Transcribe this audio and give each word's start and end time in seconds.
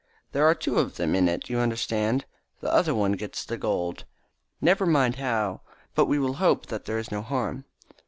There 0.31 0.45
are 0.47 0.55
two 0.55 0.79
of 0.79 0.95
them 0.97 1.13
in 1.13 1.27
it, 1.29 1.47
you 1.47 1.59
understand. 1.59 2.25
The 2.59 2.73
other 2.73 2.95
one 2.95 3.11
gets 3.11 3.45
the 3.45 3.55
gold. 3.55 4.05
Never 4.59 4.87
mind 4.87 5.17
how, 5.17 5.61
but 5.93 6.05
we 6.07 6.17
will 6.17 6.37
hope 6.41 6.65
that 6.69 6.85
there 6.85 6.97
is 6.97 7.11
no 7.11 7.21
harm. 7.21 7.65